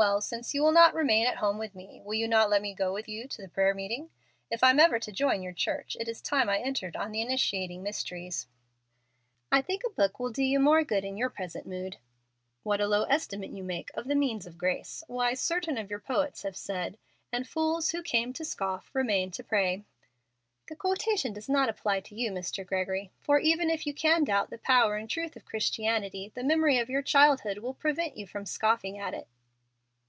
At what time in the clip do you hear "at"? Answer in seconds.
1.26-1.38, 28.96-29.12